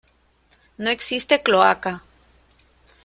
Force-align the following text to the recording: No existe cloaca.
No 0.79 0.89
existe 0.89 1.43
cloaca. 1.43 2.01